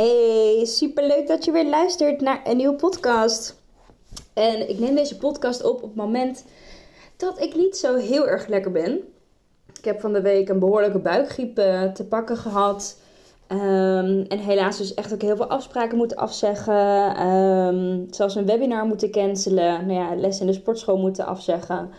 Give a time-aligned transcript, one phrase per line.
[0.00, 3.60] Hey, superleuk dat je weer luistert naar een nieuwe podcast.
[4.34, 6.44] En ik neem deze podcast op op het moment
[7.16, 9.00] dat ik niet zo heel erg lekker ben.
[9.78, 12.98] Ik heb van de week een behoorlijke buikgriep eh, te pakken gehad.
[13.48, 17.26] Um, en helaas dus echt ook heel veel afspraken moeten afzeggen.
[17.26, 19.86] Um, zelfs een webinar moeten cancelen.
[19.86, 21.90] Nou ja, les in de sportschool moeten afzeggen.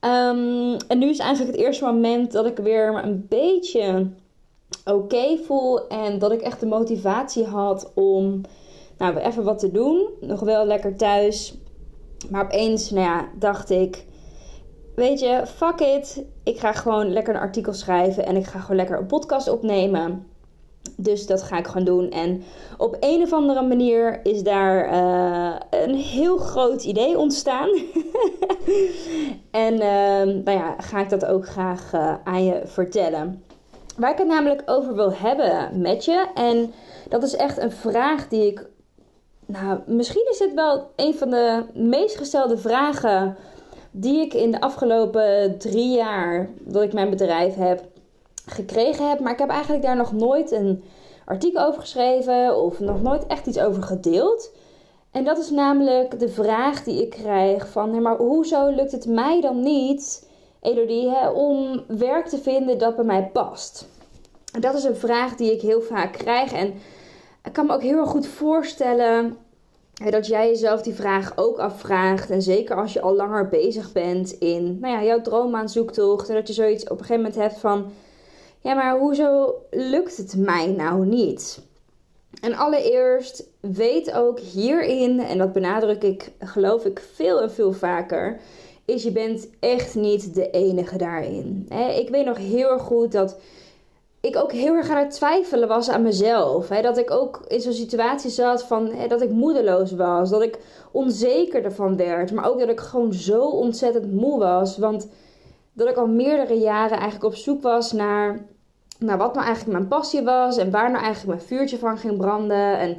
[0.00, 4.06] Um, en nu is eigenlijk het eerste moment dat ik weer een beetje
[4.84, 5.88] oké voel.
[5.88, 8.40] En dat ik echt de motivatie had om
[8.98, 10.08] nou, even wat te doen.
[10.20, 11.54] Nog wel lekker thuis.
[12.30, 14.06] Maar opeens nou ja, dacht ik...
[14.94, 16.24] Weet je, fuck it.
[16.42, 18.26] Ik ga gewoon lekker een artikel schrijven.
[18.26, 20.26] En ik ga gewoon lekker een podcast opnemen.
[20.96, 22.10] Dus dat ga ik gewoon doen.
[22.10, 22.42] En
[22.78, 27.68] op een of andere manier is daar uh, een heel groot idee ontstaan.
[29.50, 33.42] en uh, nou ja, ga ik dat ook graag uh, aan je vertellen.
[33.98, 36.26] Waar ik het namelijk over wil hebben met je.
[36.34, 36.72] En
[37.08, 38.66] dat is echt een vraag die ik.
[39.46, 43.36] Nou, misschien is het wel een van de meest gestelde vragen
[43.90, 47.84] die ik in de afgelopen drie jaar dat ik mijn bedrijf heb
[48.46, 49.20] gekregen heb.
[49.20, 50.84] Maar ik heb eigenlijk daar nog nooit een
[51.24, 54.50] artikel over geschreven of nog nooit echt iets over gedeeld.
[55.10, 59.40] En dat is namelijk de vraag die ik krijg van, maar hoezo lukt het mij
[59.40, 60.27] dan niet
[60.68, 63.88] Elodie, hè, om werk te vinden dat bij mij past?
[64.60, 66.52] Dat is een vraag die ik heel vaak krijg.
[66.52, 66.74] En
[67.44, 69.36] ik kan me ook heel erg goed voorstellen
[70.10, 72.30] dat jij jezelf die vraag ook afvraagt.
[72.30, 76.28] En zeker als je al langer bezig bent in nou ja, jouw droombaanzoektocht.
[76.28, 77.90] En dat je zoiets op een gegeven moment hebt van...
[78.60, 81.60] Ja, maar hoezo lukt het mij nou niet?
[82.40, 88.40] En allereerst weet ook hierin, en dat benadruk ik geloof ik veel en veel vaker
[88.88, 91.68] is je bent echt niet de enige daarin.
[91.96, 93.36] Ik weet nog heel erg goed dat
[94.20, 96.66] ik ook heel erg aan het twijfelen was aan mezelf.
[96.66, 100.30] Dat ik ook in zo'n situatie zat van dat ik moedeloos was.
[100.30, 100.58] Dat ik
[100.90, 102.32] onzeker ervan werd.
[102.32, 104.78] Maar ook dat ik gewoon zo ontzettend moe was.
[104.78, 105.08] Want
[105.72, 108.46] dat ik al meerdere jaren eigenlijk op zoek was naar,
[108.98, 110.56] naar wat nou eigenlijk mijn passie was.
[110.56, 112.78] En waar nou eigenlijk mijn vuurtje van ging branden.
[112.78, 112.98] En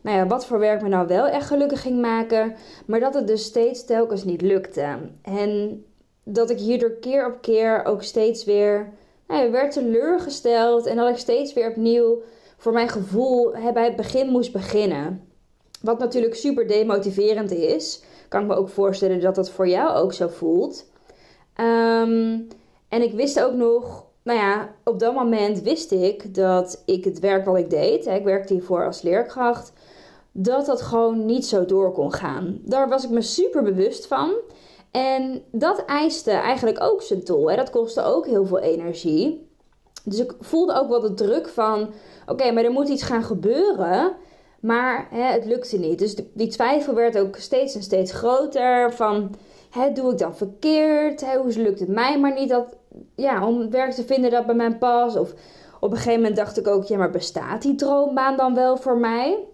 [0.00, 2.54] nou ja, wat voor werk me nou wel echt gelukkig ging maken.
[2.86, 4.98] Maar dat het dus steeds telkens niet lukte.
[5.22, 5.84] En
[6.24, 8.92] dat ik hierdoor keer op keer ook steeds weer
[9.26, 10.86] nou, werd teleurgesteld.
[10.86, 12.22] En dat ik steeds weer opnieuw
[12.56, 15.26] voor mijn gevoel bij het begin moest beginnen.
[15.82, 18.02] Wat natuurlijk super demotiverend is.
[18.28, 20.90] Kan ik me ook voorstellen dat dat voor jou ook zo voelt.
[21.60, 22.48] Um,
[22.88, 27.18] en ik wist ook nog, nou ja, op dat moment wist ik dat ik het
[27.18, 29.72] werk wat ik deed, hè, ik werkte hiervoor als leerkracht,
[30.40, 32.58] dat dat gewoon niet zo door kon gaan.
[32.64, 34.32] Daar was ik me super bewust van.
[34.90, 37.50] En dat eiste eigenlijk ook zijn tol.
[37.50, 37.56] Hè.
[37.56, 39.48] Dat kostte ook heel veel energie.
[40.04, 41.90] Dus ik voelde ook wel de druk van:
[42.26, 44.12] oké, maar er moet iets gaan gebeuren.
[44.60, 45.98] Maar hè, het lukte niet.
[45.98, 48.92] Dus die twijfel werd ook steeds en steeds groter.
[48.92, 49.34] Van
[49.70, 51.34] hè, doe ik dan verkeerd?
[51.34, 52.76] Hoe lukt het mij maar niet dat,
[53.14, 55.16] ja, om werk te vinden dat bij mij past?
[55.16, 55.34] Of
[55.80, 58.98] op een gegeven moment dacht ik ook: ja, maar bestaat die droombaan dan wel voor
[58.98, 59.48] mij?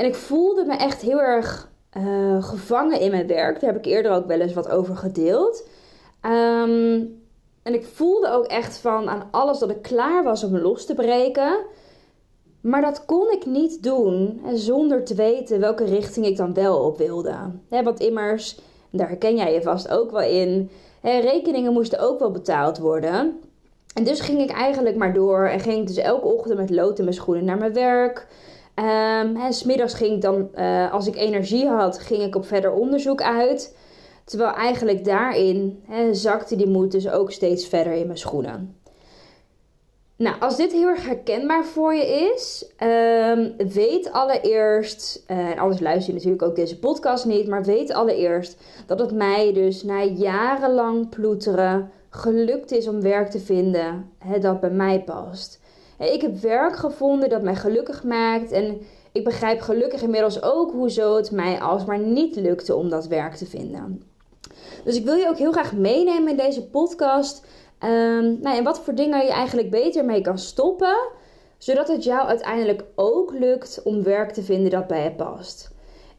[0.00, 3.60] En ik voelde me echt heel erg uh, gevangen in mijn werk.
[3.60, 5.68] Daar heb ik eerder ook wel eens wat over gedeeld.
[6.22, 7.22] Um,
[7.62, 10.94] en ik voelde ook echt van aan alles dat ik klaar was om los te
[10.94, 11.58] breken.
[12.60, 16.78] Maar dat kon ik niet doen hè, zonder te weten welke richting ik dan wel
[16.78, 17.34] op wilde.
[17.68, 18.60] Hè, want immers,
[18.90, 20.70] daar herken jij je vast ook wel in.
[21.02, 23.40] Rekeningen moesten ook wel betaald worden.
[23.94, 26.98] En dus ging ik eigenlijk maar door en ging ik dus elke ochtend met lood
[26.98, 28.26] in mijn schoenen naar mijn werk.
[28.80, 32.72] Um, hè, smiddags ging ik dan, uh, als ik energie had, ging ik op verder
[32.72, 33.76] onderzoek uit.
[34.24, 38.80] Terwijl eigenlijk daarin zakte die moed dus ook steeds verder in mijn schoenen.
[40.16, 45.80] Nou, als dit heel erg herkenbaar voor je is, um, weet allereerst, uh, en anders
[45.80, 50.02] luister je natuurlijk ook deze podcast niet, maar weet allereerst dat het mij dus na
[50.02, 54.10] jarenlang ploeteren gelukt is om werk te vinden
[54.40, 55.59] dat bij mij past.
[56.00, 58.52] Ik heb werk gevonden dat mij gelukkig maakt.
[58.52, 58.80] En
[59.12, 63.46] ik begrijp gelukkig inmiddels ook hoezo het mij alsmaar niet lukte om dat werk te
[63.46, 64.02] vinden.
[64.84, 67.46] Dus ik wil je ook heel graag meenemen in deze podcast.
[67.84, 70.96] Um, nou, en wat voor dingen je eigenlijk beter mee kan stoppen,
[71.58, 75.70] zodat het jou uiteindelijk ook lukt om werk te vinden dat bij je past.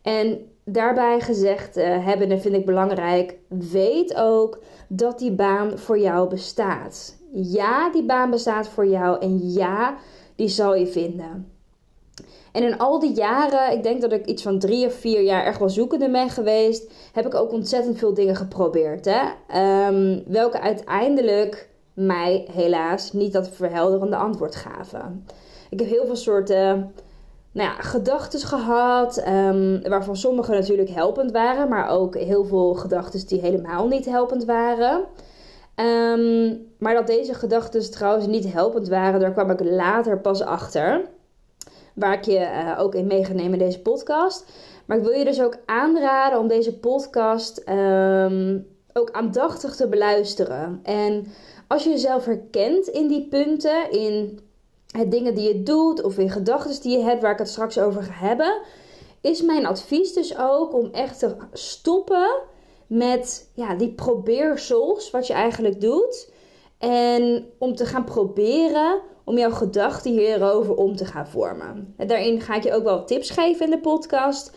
[0.01, 6.29] En daarbij gezegd uh, hebbende vind ik belangrijk, weet ook dat die baan voor jou
[6.29, 7.19] bestaat.
[7.33, 9.97] Ja, die baan bestaat voor jou en ja,
[10.35, 11.51] die zal je vinden.
[12.51, 15.43] En in al die jaren, ik denk dat ik iets van drie of vier jaar
[15.43, 19.05] echt wel zoekende ben geweest, heb ik ook ontzettend veel dingen geprobeerd.
[19.09, 19.21] Hè?
[19.87, 25.25] Um, welke uiteindelijk mij helaas niet dat verhelderende antwoord gaven.
[25.69, 26.93] Ik heb heel veel soorten
[27.51, 33.27] nou ja, gedachten gehad, um, waarvan sommige natuurlijk helpend waren, maar ook heel veel gedachten
[33.27, 35.05] die helemaal niet helpend waren.
[35.81, 41.01] Um, maar dat deze gedachten trouwens niet helpend waren, daar kwam ik later pas achter.
[41.93, 44.45] Waar ik je uh, ook in mee in deze podcast.
[44.85, 50.79] Maar ik wil je dus ook aanraden om deze podcast um, ook aandachtig te beluisteren.
[50.83, 51.25] En
[51.67, 54.39] als je jezelf herkent in die punten, in
[54.91, 57.79] het dingen die je doet of in gedachten die je hebt, waar ik het straks
[57.79, 58.61] over ga hebben,
[59.21, 62.29] is mijn advies dus ook om echt te stoppen
[62.91, 66.31] met ja, die probeersels, wat je eigenlijk doet.
[66.77, 71.93] En om te gaan proberen om jouw gedachten hierover om te gaan vormen.
[71.97, 74.51] En daarin ga ik je ook wel tips geven in de podcast.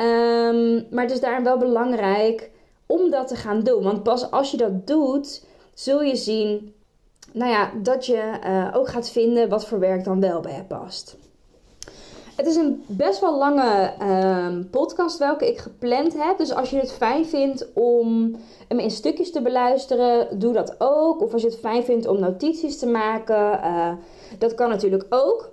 [0.00, 2.50] Um, maar het is daarin wel belangrijk
[2.86, 3.82] om dat te gaan doen.
[3.82, 5.44] Want pas als je dat doet,
[5.74, 6.74] zul je zien
[7.32, 10.64] nou ja, dat je uh, ook gaat vinden wat voor werk dan wel bij je
[10.64, 11.16] past.
[12.38, 16.38] Het is een best wel lange um, podcast welke ik gepland heb.
[16.38, 18.36] Dus als je het fijn vindt om
[18.68, 21.22] hem in stukjes te beluisteren, doe dat ook.
[21.22, 23.92] Of als je het fijn vindt om notities te maken, uh,
[24.38, 25.50] dat kan natuurlijk ook.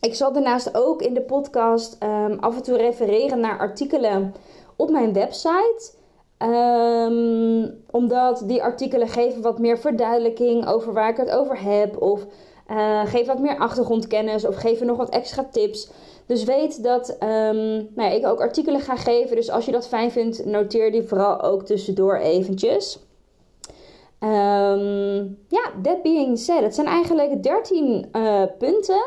[0.00, 4.34] Ik zal daarnaast ook in de podcast um, af en toe refereren naar artikelen
[4.76, 5.92] op mijn website.
[6.38, 12.02] Um, omdat die artikelen geven wat meer verduidelijking over waar ik het over heb.
[12.02, 12.26] Of
[12.70, 14.46] uh, geven wat meer achtergrondkennis.
[14.46, 15.90] Of geven nog wat extra tips.
[16.32, 19.36] Dus weet dat um, nou ja, ik ook artikelen ga geven.
[19.36, 22.98] Dus als je dat fijn vindt, noteer die vooral ook tussendoor eventjes.
[24.20, 26.62] Um, ja, that being said.
[26.62, 29.02] Het zijn eigenlijk 13 uh, punten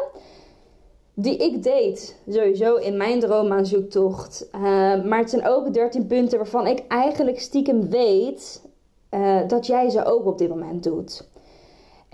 [1.13, 4.47] die ik deed sowieso in mijn droomaanzoektocht.
[4.55, 4.61] Uh,
[5.03, 8.61] maar het zijn ook 13 punten waarvan ik eigenlijk stiekem weet
[9.11, 11.27] uh, dat jij ze ook op dit moment doet.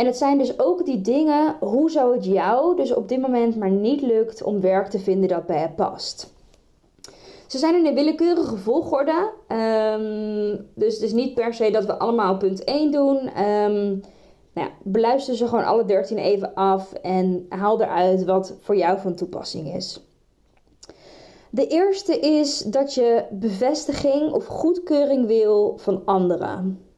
[0.01, 3.55] En het zijn dus ook die dingen, hoe zou het jou dus op dit moment
[3.55, 6.33] maar niet lukt om werk te vinden dat bij je past.
[7.47, 9.31] Ze zijn in een willekeurige volgorde.
[9.47, 13.17] Um, dus het is niet per se dat we allemaal punt 1 doen.
[13.17, 14.01] Um,
[14.53, 18.99] nou ja, beluister ze gewoon alle 13 even af en haal eruit wat voor jou
[18.99, 20.01] van toepassing is.
[21.49, 26.89] De eerste is dat je bevestiging of goedkeuring wil van anderen.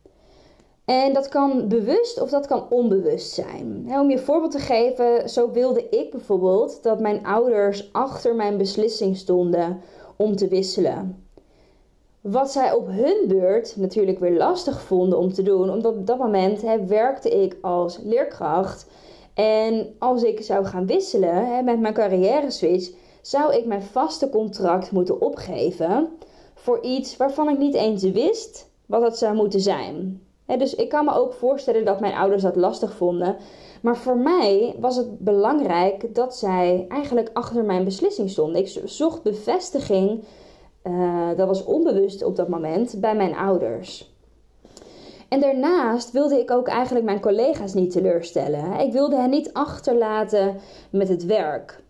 [0.86, 3.88] En dat kan bewust of dat kan onbewust zijn.
[3.90, 9.18] om je voorbeeld te geven, zo wilde ik bijvoorbeeld dat mijn ouders achter mijn beslissing
[9.18, 9.82] stonden
[10.16, 11.26] om te wisselen.
[12.22, 16.18] Wat zij op hun beurt natuurlijk weer lastig vonden om te doen, omdat op dat
[16.18, 18.86] moment werkte ik als leerkracht.
[19.34, 22.92] En als ik zou gaan wisselen met mijn carrière switch,
[23.22, 26.10] zou ik mijn vaste contract moeten opgeven
[26.54, 30.22] voor iets waarvan ik niet eens wist wat het zou moeten zijn.
[30.58, 33.36] Dus ik kan me ook voorstellen dat mijn ouders dat lastig vonden.
[33.82, 38.62] Maar voor mij was het belangrijk dat zij eigenlijk achter mijn beslissing stonden.
[38.62, 40.24] Ik zocht bevestiging
[40.84, 44.12] uh, dat was onbewust op dat moment bij mijn ouders.
[45.30, 48.80] En daarnaast wilde ik ook eigenlijk mijn collega's niet teleurstellen.
[48.80, 50.56] Ik wilde hen niet achterlaten
[50.90, 51.82] met het werk.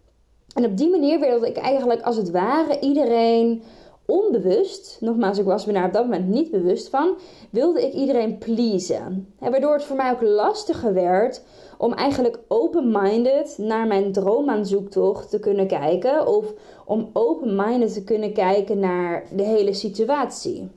[0.56, 3.64] En op die manier wilde ik eigenlijk als het ware iedereen
[4.06, 7.18] onbewust, nogmaals, ik was me daar op dat moment niet bewust van,
[7.50, 9.34] wilde ik iedereen pleasen.
[9.40, 11.42] En waardoor het voor mij ook lastiger werd
[11.78, 16.28] om eigenlijk open-minded naar mijn droomaanzoektocht te kunnen kijken.
[16.28, 16.54] Of
[16.86, 20.72] om open-minded te kunnen kijken naar de hele situatie.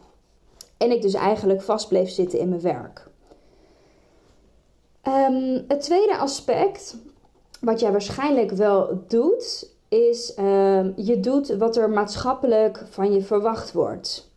[0.76, 3.08] En ik dus eigenlijk vast bleef zitten in mijn werk.
[5.08, 6.96] Um, het tweede aspect,
[7.60, 13.72] wat jij waarschijnlijk wel doet, is um, je doet wat er maatschappelijk van je verwacht
[13.72, 14.30] wordt.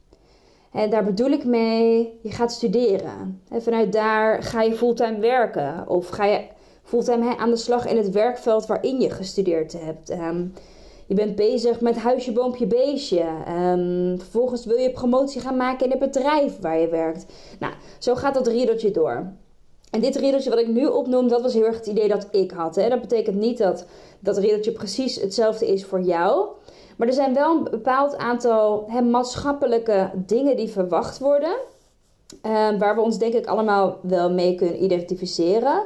[0.71, 3.41] En daar bedoel ik mee, je gaat studeren.
[3.49, 5.87] En vanuit daar ga je fulltime werken.
[5.87, 6.41] Of ga je
[6.83, 10.11] fulltime aan de slag in het werkveld waarin je gestudeerd hebt.
[10.11, 10.53] Um,
[11.05, 13.25] je bent bezig met huisje, boompje, beestje.
[13.47, 17.25] Um, vervolgens wil je promotie gaan maken in het bedrijf waar je werkt.
[17.59, 19.33] Nou, zo gaat dat riedeltje door.
[19.89, 22.51] En dit riedeltje wat ik nu opnoem, dat was heel erg het idee dat ik
[22.51, 22.75] had.
[22.75, 22.89] Hè.
[22.89, 23.85] Dat betekent niet dat
[24.19, 26.47] dat riedeltje precies hetzelfde is voor jou.
[26.97, 31.55] Maar er zijn wel een bepaald aantal hè, maatschappelijke dingen die verwacht worden.
[32.41, 35.85] Ehm, waar we ons denk ik allemaal wel mee kunnen identificeren.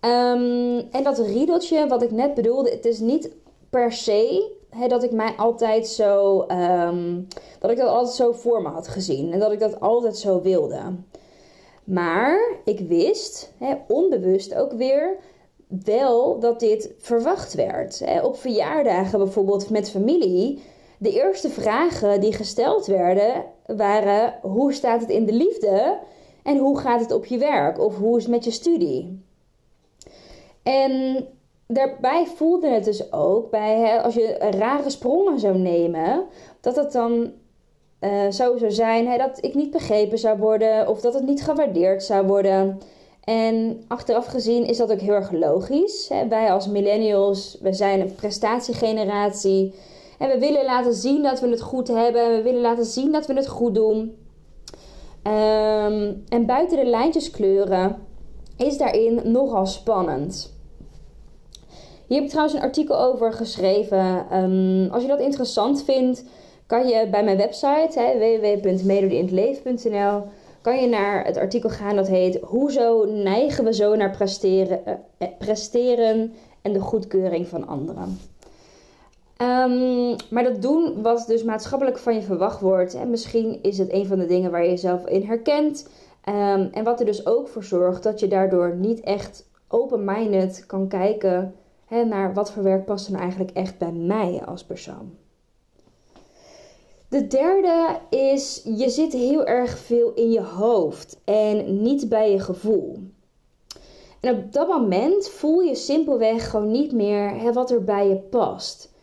[0.00, 3.30] Ehm, en dat riedeltje, wat ik net bedoelde, het is niet
[3.70, 4.50] per se
[4.88, 6.40] dat ik mij altijd zo.
[6.40, 7.20] Ehm,
[7.60, 9.32] dat ik dat altijd zo voor me had gezien.
[9.32, 10.80] En dat ik dat altijd zo wilde.
[11.86, 13.52] Maar ik wist,
[13.88, 15.16] onbewust ook weer,
[15.68, 18.04] wel dat dit verwacht werd.
[18.22, 20.62] Op verjaardagen bijvoorbeeld met familie.
[20.98, 25.98] De eerste vragen die gesteld werden waren: hoe staat het in de liefde?
[26.42, 27.80] En hoe gaat het op je werk?
[27.80, 29.24] Of hoe is het met je studie?
[30.62, 31.24] En
[31.66, 36.26] daarbij voelde het dus ook bij, hè, als je rare sprongen zou nemen,
[36.60, 37.32] dat het dan
[38.06, 42.02] uh, zo zou zijn dat ik niet begrepen zou worden of dat het niet gewaardeerd
[42.02, 42.78] zou worden.
[43.24, 46.08] En achteraf gezien is dat ook heel erg logisch.
[46.08, 46.28] Hè.
[46.28, 49.74] Wij als millennials, we zijn een prestatiegeneratie.
[50.18, 52.36] En we willen laten zien dat we het goed hebben.
[52.36, 54.16] We willen laten zien dat we het goed doen.
[55.22, 57.96] Um, en buiten de lijntjes kleuren
[58.56, 60.54] is daarin nogal spannend.
[62.06, 64.26] Hier heb ik trouwens een artikel over geschreven.
[64.32, 66.24] Um, als je dat interessant vindt,
[66.66, 70.22] kan je bij mijn website www.medodeinhetleven.nl
[70.60, 75.28] kan je naar het artikel gaan dat heet Hoezo neigen we zo naar presteren, uh,
[75.38, 76.32] presteren
[76.62, 78.18] en de goedkeuring van anderen.
[79.42, 82.94] Um, maar dat doen wat dus maatschappelijk van je verwacht wordt.
[82.94, 85.88] En misschien is het een van de dingen waar je jezelf in herkent.
[86.28, 90.88] Um, en wat er dus ook voor zorgt dat je daardoor niet echt open-minded kan
[90.88, 91.54] kijken
[91.86, 95.25] hè, naar wat voor werk past er nou eigenlijk echt bij mij als persoon.
[97.08, 102.40] De derde is, je zit heel erg veel in je hoofd en niet bij je
[102.40, 102.98] gevoel.
[104.20, 108.94] En op dat moment voel je simpelweg gewoon niet meer wat er bij je past.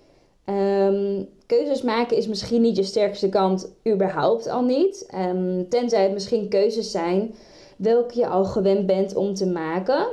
[0.45, 5.09] Um, keuzes maken is misschien niet je sterkste kant, überhaupt al niet.
[5.15, 7.35] Um, tenzij het misschien keuzes zijn
[7.77, 10.07] welke je al gewend bent om te maken.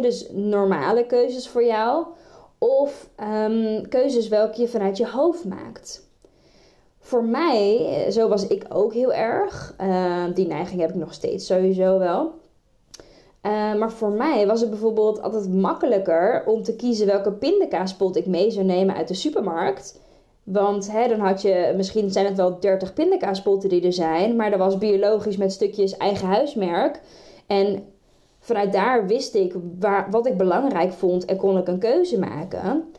[0.00, 2.06] dus normale keuzes voor jou.
[2.58, 6.08] Of um, keuzes welke je vanuit je hoofd maakt.
[7.06, 9.74] Voor mij, zo was ik ook heel erg.
[9.80, 12.32] Uh, die neiging heb ik nog steeds sowieso wel.
[13.42, 18.26] Uh, maar voor mij was het bijvoorbeeld altijd makkelijker om te kiezen welke pindakaaspot ik
[18.26, 20.00] mee zou nemen uit de supermarkt.
[20.42, 24.50] Want hè, dan had je, misschien zijn het wel 30 pindakaaspotten die er zijn, maar
[24.50, 27.00] dat was biologisch met stukjes eigen huismerk.
[27.46, 27.84] En
[28.38, 32.93] vanuit daar wist ik waar, wat ik belangrijk vond en kon ik een keuze maken.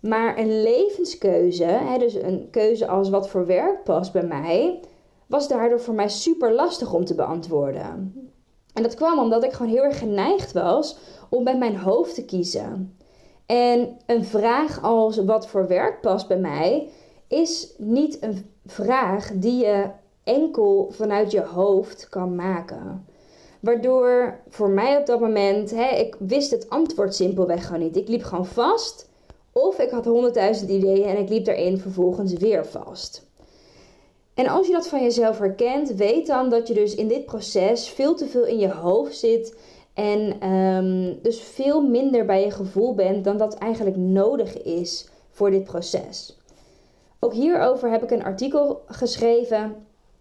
[0.00, 4.80] Maar een levenskeuze, hè, dus een keuze als wat voor werk past bij mij,
[5.26, 8.14] was daardoor voor mij super lastig om te beantwoorden.
[8.74, 12.24] En dat kwam omdat ik gewoon heel erg geneigd was om bij mijn hoofd te
[12.24, 12.96] kiezen.
[13.46, 16.88] En een vraag als wat voor werk past bij mij
[17.28, 19.90] is niet een vraag die je
[20.24, 23.06] enkel vanuit je hoofd kan maken.
[23.60, 27.96] Waardoor voor mij op dat moment, hè, ik wist het antwoord simpelweg gewoon niet.
[27.96, 29.09] Ik liep gewoon vast.
[29.62, 33.28] Of ik had honderdduizend ideeën en ik liep daarin vervolgens weer vast.
[34.34, 37.88] En als je dat van jezelf herkent, weet dan dat je dus in dit proces
[37.88, 39.58] veel te veel in je hoofd zit.
[39.94, 45.50] En um, dus veel minder bij je gevoel bent dan dat eigenlijk nodig is voor
[45.50, 46.38] dit proces.
[47.20, 49.76] Ook hierover heb ik een artikel geschreven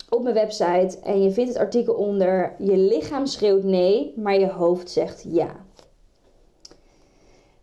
[0.10, 0.98] op mijn website.
[1.04, 5.68] En je vindt het artikel onder Je lichaam schreeuwt nee, maar je hoofd zegt ja.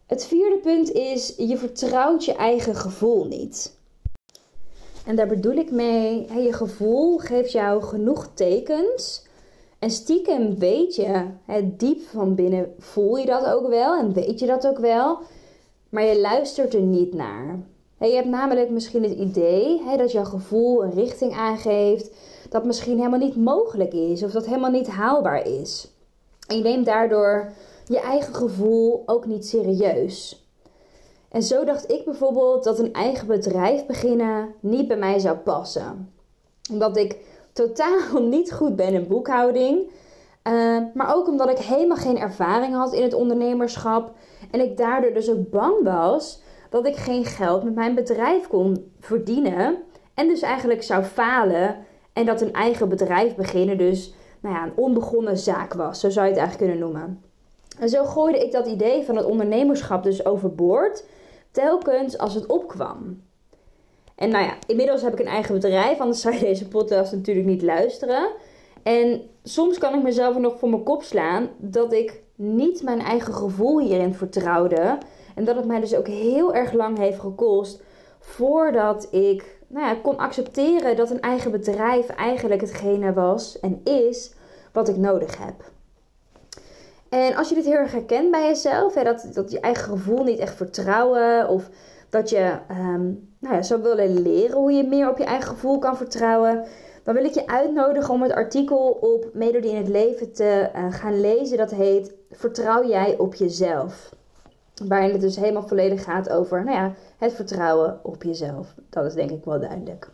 [0.06, 3.74] Het vierde punt is: je vertrouwt je eigen gevoel niet.
[5.06, 9.24] En daar bedoel ik mee, je gevoel geeft jou genoeg tekens.
[9.78, 11.24] En stiekem weet je,
[11.64, 15.18] diep van binnen voel je dat ook wel en weet je dat ook wel.
[15.88, 17.58] Maar je luistert er niet naar.
[17.98, 22.10] Je hebt namelijk misschien het idee dat jouw gevoel een richting aangeeft
[22.50, 25.90] dat misschien helemaal niet mogelijk is of dat helemaal niet haalbaar is.
[26.48, 27.52] En je neemt daardoor
[27.86, 30.46] je eigen gevoel ook niet serieus.
[31.28, 36.12] En zo dacht ik bijvoorbeeld dat een eigen bedrijf beginnen niet bij mij zou passen.
[36.70, 37.16] Omdat ik
[37.52, 39.90] totaal niet goed ben in boekhouding.
[40.48, 44.12] Uh, maar ook omdat ik helemaal geen ervaring had in het ondernemerschap.
[44.50, 48.92] En ik daardoor dus ook bang was dat ik geen geld met mijn bedrijf kon
[49.00, 49.76] verdienen.
[50.14, 51.76] En dus eigenlijk zou falen.
[52.12, 56.00] En dat een eigen bedrijf beginnen dus nou ja, een onbegonnen zaak was.
[56.00, 57.25] Zo zou je het eigenlijk kunnen noemen.
[57.78, 61.04] En zo gooide ik dat idee van het ondernemerschap dus overboord
[61.50, 63.22] telkens als het opkwam.
[64.14, 67.46] En nou ja, inmiddels heb ik een eigen bedrijf, anders zou je deze podcast natuurlijk
[67.46, 68.28] niet luisteren.
[68.82, 73.34] En soms kan ik mezelf nog voor mijn kop slaan dat ik niet mijn eigen
[73.34, 74.98] gevoel hierin vertrouwde.
[75.34, 77.82] En dat het mij dus ook heel erg lang heeft gekost
[78.20, 84.34] voordat ik nou ja, kon accepteren dat een eigen bedrijf eigenlijk hetgene was en is
[84.72, 85.74] wat ik nodig heb.
[87.08, 90.24] En als je dit heel erg herkent bij jezelf, hè, dat, dat je eigen gevoel
[90.24, 91.70] niet echt vertrouwen of
[92.10, 95.78] dat je um, nou ja, zou willen leren hoe je meer op je eigen gevoel
[95.78, 96.64] kan vertrouwen,
[97.02, 100.92] dan wil ik je uitnodigen om het artikel op Melodie in het Leven te uh,
[100.92, 101.58] gaan lezen.
[101.58, 104.14] Dat heet Vertrouw jij op jezelf?
[104.88, 108.74] Waarin het dus helemaal volledig gaat over nou ja, het vertrouwen op jezelf.
[108.90, 110.10] Dat is denk ik wel duidelijk.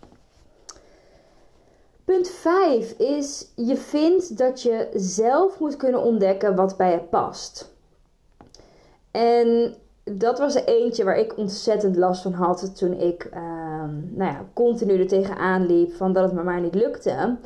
[2.12, 7.74] Punt 5 is: je vindt dat je zelf moet kunnen ontdekken wat bij je past.
[9.10, 13.40] En dat was er eentje waar ik ontzettend last van had toen ik uh,
[14.10, 17.36] nou ja, continu er tegenaan liep van dat het me maar niet lukte.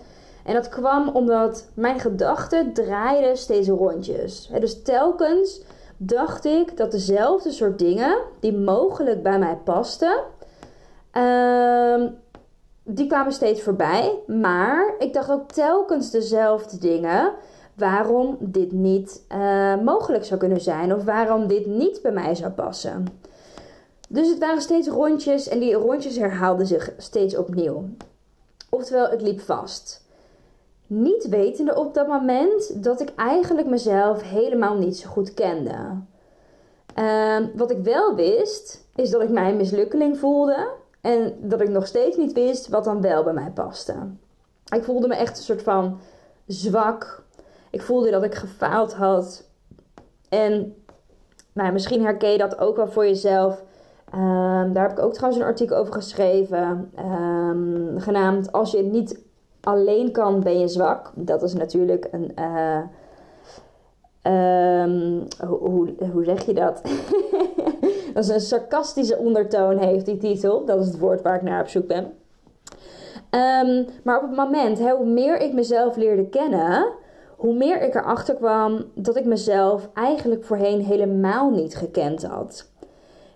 [0.44, 4.50] En dat kwam omdat mijn gedachten draaiden steeds rondjes.
[4.61, 5.62] Dus telkens
[5.96, 10.23] dacht ik dat dezelfde soort dingen die mogelijk bij mij pasten,
[11.16, 12.04] uh,
[12.88, 14.19] die kwamen steeds voorbij.
[14.26, 17.33] Maar ik dacht ook telkens dezelfde dingen
[17.75, 22.50] waarom dit niet uh, mogelijk zou kunnen zijn of waarom dit niet bij mij zou
[22.50, 23.07] passen.
[24.09, 27.85] Dus het waren steeds rondjes en die rondjes herhaalden zich steeds opnieuw.
[28.71, 30.05] Oftewel, het liep vast.
[30.87, 35.76] Niet wetende op dat moment dat ik eigenlijk mezelf helemaal niet zo goed kende.
[36.99, 40.69] Uh, wat ik wel wist, is dat ik mij een mislukkeling voelde.
[41.06, 43.94] En dat ik nog steeds niet wist wat dan wel bij mij paste.
[44.75, 45.98] Ik voelde me echt een soort van
[46.46, 47.22] zwak.
[47.70, 49.48] Ik voelde dat ik gefaald had.
[50.28, 50.75] En
[51.52, 53.62] nou, misschien herken je dat ook wel voor jezelf.
[54.14, 56.92] Um, daar heb ik ook trouwens een artikel over geschreven.
[56.98, 59.22] Um, genaamd Als je niet
[59.60, 61.12] alleen kan, ben je zwak.
[61.14, 62.32] Dat is natuurlijk een.
[62.38, 62.80] Uh,
[64.26, 66.83] um, hoe, zeg je dat?
[68.14, 70.64] dat is een sarcastische ondertoon, heeft die titel.
[70.64, 72.12] Dat is het woord waar ik naar op zoek ben.
[74.04, 76.92] maar op het moment, hè, hoe meer ik mezelf leerde kennen,
[77.37, 82.70] hoe meer ik erachter kwam dat ik mezelf eigenlijk voorheen helemaal niet gekend had.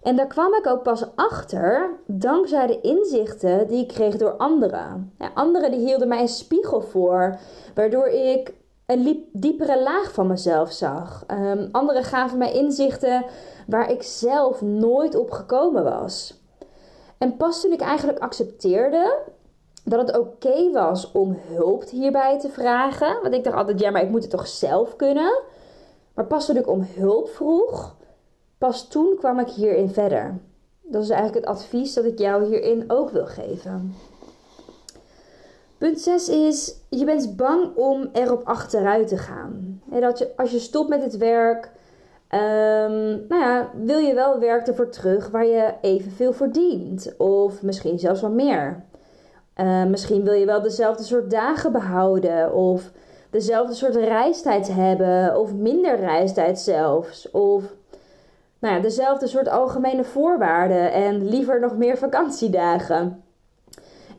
[0.03, 5.12] En daar kwam ik ook pas achter dankzij de inzichten die ik kreeg door anderen.
[5.19, 7.38] Ja, anderen die hielden mij een spiegel voor,
[7.75, 8.53] waardoor ik
[8.90, 11.24] een diepere laag van mezelf zag.
[11.29, 13.24] Um, anderen gaven mij inzichten
[13.66, 16.40] waar ik zelf nooit op gekomen was.
[17.18, 19.18] En pas toen ik eigenlijk accepteerde
[19.85, 24.03] dat het oké was om hulp hierbij te vragen, want ik dacht altijd, ja, maar
[24.03, 25.42] ik moet het toch zelf kunnen.
[26.14, 27.94] Maar pas toen ik om hulp vroeg,
[28.61, 30.38] Pas toen kwam ik hierin verder.
[30.83, 33.94] Dat is eigenlijk het advies dat ik jou hierin ook wil geven.
[35.81, 39.83] Punt 6 is, je bent bang om erop achteruit te gaan.
[39.90, 41.71] En dat je, als je stopt met het werk,
[42.31, 47.14] um, nou ja, wil je wel werk ervoor terug waar je evenveel verdient.
[47.16, 48.85] Of misschien zelfs wat meer.
[49.57, 52.55] Uh, misschien wil je wel dezelfde soort dagen behouden.
[52.55, 52.90] Of
[53.31, 55.38] dezelfde soort reistijd hebben.
[55.38, 57.31] Of minder reistijd zelfs.
[57.31, 57.75] Of
[58.59, 63.23] nou ja, dezelfde soort algemene voorwaarden en liever nog meer vakantiedagen.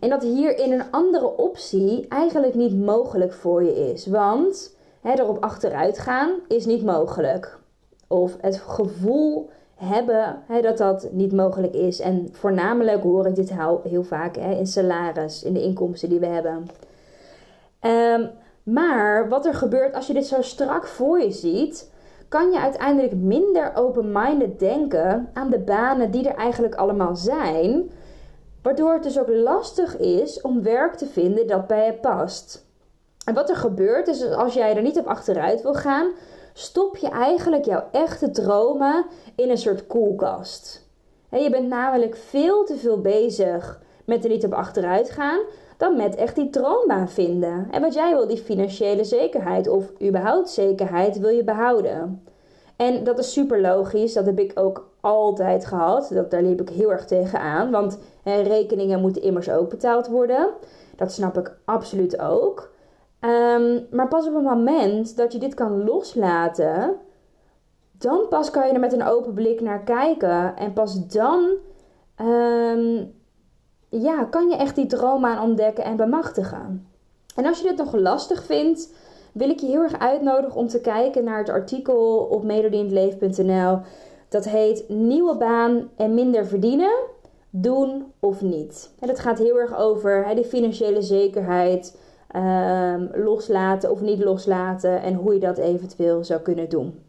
[0.02, 4.06] En dat hier in een andere optie eigenlijk niet mogelijk voor je is.
[4.06, 7.60] Want hè, erop achteruit gaan is niet mogelijk.
[8.08, 12.00] Of het gevoel hebben hè, dat dat niet mogelijk is.
[12.00, 16.26] En voornamelijk hoor ik dit heel vaak hè, in salaris, in de inkomsten die we
[16.26, 16.68] hebben.
[17.82, 18.30] Um,
[18.64, 21.92] maar wat er gebeurt als je dit zo strak voor je ziet,
[22.28, 27.92] kan je uiteindelijk minder open-minded denken aan de banen die er eigenlijk allemaal zijn.
[28.62, 32.66] Waardoor het dus ook lastig is om werk te vinden dat bij je past.
[33.26, 36.12] En wat er gebeurt is als jij er niet op achteruit wil gaan,
[36.54, 40.90] stop je eigenlijk jouw echte dromen in een soort koelkast.
[41.30, 45.40] je bent namelijk veel te veel bezig met er niet op achteruit gaan
[45.82, 47.68] dan met echt die droombaan vinden.
[47.72, 52.26] En wat jij wil, die financiële zekerheid of überhaupt zekerheid, wil je behouden.
[52.76, 56.10] En dat is super logisch, dat heb ik ook altijd gehad.
[56.14, 60.08] Dat, daar liep ik heel erg tegen aan, want hè, rekeningen moeten immers ook betaald
[60.08, 60.50] worden.
[60.96, 62.72] Dat snap ik absoluut ook.
[63.20, 66.96] Ehm, maar pas op het moment dat je dit kan loslaten,
[67.92, 70.56] dan pas kan je er met een open blik naar kijken.
[70.56, 71.50] En pas dan
[72.16, 73.06] ehm,
[73.90, 76.88] ja, kan je echt die droom aan ontdekken en bemachtigen.
[77.36, 78.94] En als je dit nog lastig vindt,
[79.34, 83.80] wil ik je heel erg uitnodigen om te kijken naar het artikel op melodieinleef.nl.
[84.32, 86.94] Dat heet Nieuwe baan en minder verdienen,
[87.50, 88.92] doen of niet.
[89.00, 91.98] En dat gaat heel erg over hè, de financiële zekerheid,
[92.36, 97.04] um, loslaten of niet loslaten en hoe je dat eventueel zou kunnen doen.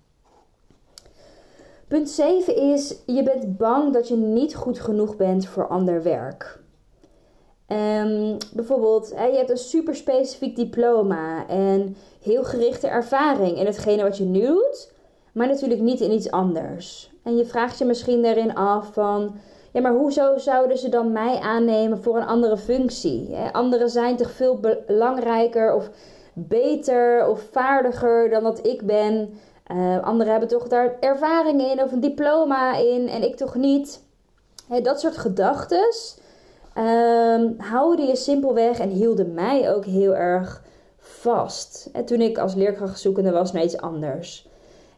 [1.88, 6.60] Punt 7 is: je bent bang dat je niet goed genoeg bent voor ander werk.
[7.68, 14.02] Um, bijvoorbeeld, hè, je hebt een super specifiek diploma en heel gerichte ervaring in hetgene
[14.02, 14.92] wat je nu doet,
[15.32, 17.11] maar natuurlijk niet in iets anders.
[17.22, 19.34] En je vraagt je misschien daarin af van,
[19.72, 23.36] ja, maar hoezo zouden ze dan mij aannemen voor een andere functie?
[23.52, 25.90] Anderen zijn toch veel belangrijker of
[26.32, 29.34] beter of vaardiger dan dat ik ben.
[29.72, 34.02] Uh, anderen hebben toch daar ervaring in of een diploma in en ik toch niet.
[34.82, 35.94] dat soort gedachten
[36.78, 40.62] um, houden je simpelweg en hielden mij ook heel erg
[40.98, 41.88] vast.
[41.92, 44.48] En toen ik als leerkrachtzoekende was naar iets anders.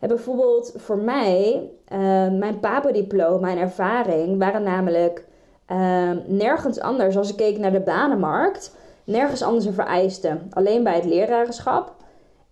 [0.05, 1.99] En bijvoorbeeld voor mij, uh,
[2.39, 5.27] mijn PABO-diploma en ervaring waren namelijk
[5.71, 8.77] uh, nergens anders als ik keek naar de banenmarkt.
[9.05, 10.39] Nergens anders een vereiste.
[10.51, 11.95] Alleen bij het lerarenschap.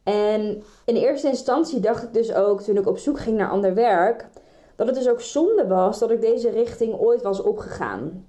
[0.03, 3.75] En in eerste instantie dacht ik dus ook, toen ik op zoek ging naar ander
[3.75, 4.29] werk,
[4.77, 8.27] dat het dus ook zonde was dat ik deze richting ooit was opgegaan.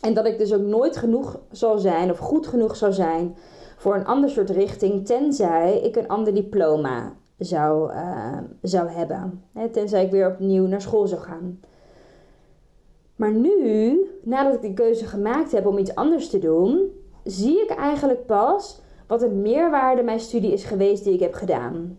[0.00, 3.36] En dat ik dus ook nooit genoeg zal zijn of goed genoeg zou zijn
[3.76, 9.42] voor een ander soort richting, tenzij ik een ander diploma zou, uh, zou hebben.
[9.52, 11.60] Hè, tenzij ik weer opnieuw naar school zou gaan.
[13.16, 16.90] Maar nu, nadat ik die keuze gemaakt heb om iets anders te doen,
[17.24, 21.98] zie ik eigenlijk pas wat een meerwaarde mijn studie is geweest die ik heb gedaan.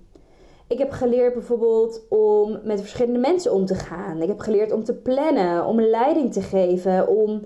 [0.67, 4.21] Ik heb geleerd bijvoorbeeld om met verschillende mensen om te gaan.
[4.21, 7.41] Ik heb geleerd om te plannen, om leiding te geven, om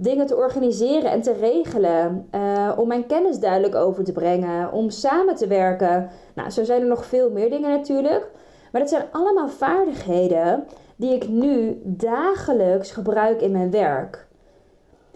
[0.00, 2.28] dingen te organiseren en te regelen.
[2.34, 4.72] Uh, om mijn kennis duidelijk over te brengen.
[4.72, 6.10] Om samen te werken.
[6.34, 8.30] Nou, zo zijn er nog veel meer dingen natuurlijk.
[8.72, 10.64] Maar dat zijn allemaal vaardigheden
[10.96, 14.26] die ik nu dagelijks gebruik in mijn werk.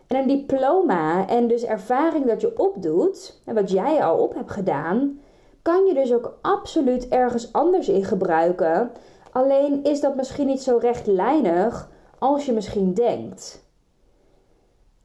[0.07, 4.51] En een diploma en dus ervaring dat je opdoet, en wat jij al op hebt
[4.51, 5.21] gedaan,
[5.63, 8.91] kan je dus ook absoluut ergens anders in gebruiken.
[9.33, 13.62] Alleen is dat misschien niet zo rechtlijnig als je misschien denkt.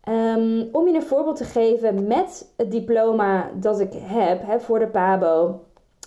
[0.10, 4.80] Um, om je een voorbeeld te geven, met het diploma dat ik heb hè, voor
[4.80, 5.60] de PABO,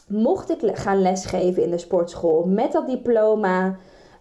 [0.08, 2.44] mocht ik gaan lesgeven in de sportschool.
[2.44, 3.76] Met dat diploma,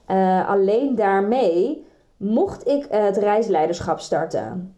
[0.07, 1.85] uh, alleen daarmee,
[2.17, 4.75] mocht ik het reisleiderschap starten.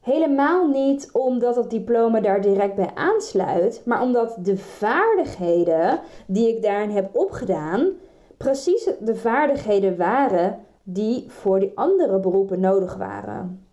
[0.00, 6.62] Helemaal niet omdat het diploma daar direct bij aansluit, maar omdat de vaardigheden die ik
[6.62, 7.88] daarin heb opgedaan,
[8.36, 13.63] precies de vaardigheden waren die voor die andere beroepen nodig waren.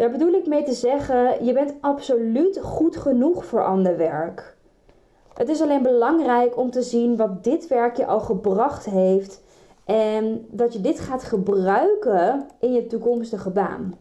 [0.00, 4.56] Daar bedoel ik mee te zeggen, je bent absoluut goed genoeg voor ander werk.
[5.34, 9.42] Het is alleen belangrijk om te zien wat dit werk je al gebracht heeft
[9.84, 13.94] en dat je dit gaat gebruiken in je toekomstige baan.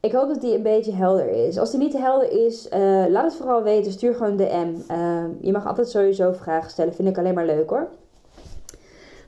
[0.00, 1.58] Ik hoop dat die een beetje helder is.
[1.58, 3.92] Als die niet helder is, uh, laat het vooral weten.
[3.92, 4.92] Stuur gewoon een DM.
[4.92, 6.94] Uh, je mag altijd sowieso vragen stellen.
[6.94, 7.88] Vind ik alleen maar leuk hoor.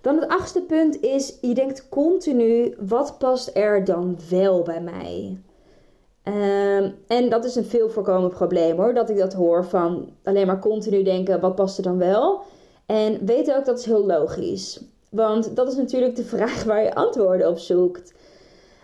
[0.02, 5.40] Dan het achtste punt is, je denkt continu, wat past er dan wel bij mij?
[6.24, 10.46] Um, en dat is een veel voorkomend probleem hoor, dat ik dat hoor van alleen
[10.46, 12.42] maar continu denken, wat past er dan wel?
[12.86, 14.84] En weet ook, dat is heel logisch.
[15.10, 18.14] Want dat is natuurlijk de vraag waar je antwoorden op zoekt.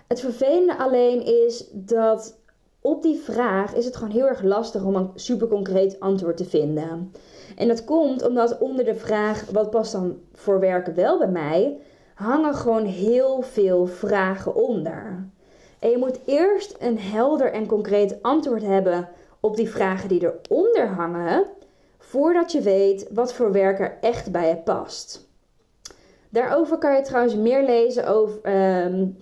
[0.07, 2.38] Het vervelende alleen is dat
[2.89, 6.45] op die vraag is het gewoon heel erg lastig om een super concreet antwoord te
[6.45, 7.13] vinden.
[7.57, 11.81] En dat komt omdat onder de vraag wat past dan voor werken wel bij mij,
[12.15, 15.29] hangen gewoon heel veel vragen onder.
[15.79, 19.09] En je moet eerst een helder en concreet antwoord hebben
[19.41, 21.45] op die vragen die eronder hangen,
[21.99, 25.29] voordat je weet wat voor werk er echt bij je past.
[26.29, 28.41] Daarover kan je trouwens meer lezen over.
[28.85, 29.17] Um,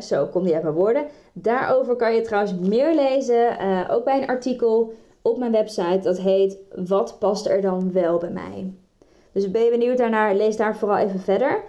[0.00, 1.06] zo, kom die uit mijn woorden.
[1.38, 5.98] Daarover kan je trouwens meer lezen, uh, ook bij een artikel op mijn website.
[6.02, 8.72] Dat heet Wat past er dan wel bij mij?
[9.32, 11.64] Dus ben je benieuwd daarnaar, lees daar vooral even verder.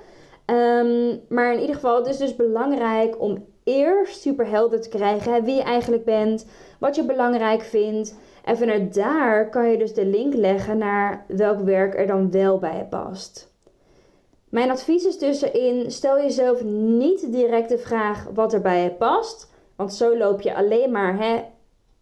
[0.45, 5.43] Um, maar in ieder geval, het is dus belangrijk om eerst super helder te krijgen
[5.43, 6.45] wie je eigenlijk bent,
[6.79, 8.15] wat je belangrijk vindt.
[8.43, 12.59] En vanuit daar kan je dus de link leggen naar welk werk er dan wel
[12.59, 13.53] bij je past.
[14.49, 19.55] Mijn advies is tussenin: stel jezelf niet direct de vraag wat er bij je past.
[19.77, 21.43] Want zo loop je alleen maar hè,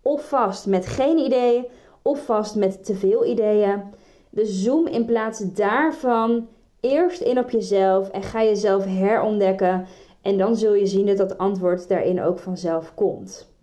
[0.02, 1.66] of vast met geen ideeën
[2.02, 3.84] of vast met te veel ideeën.
[4.30, 6.48] Dus zoom in plaats daarvan
[6.80, 9.86] eerst in op jezelf en ga jezelf herontdekken.
[10.22, 13.55] En dan zul je zien dat dat antwoord daarin ook vanzelf komt.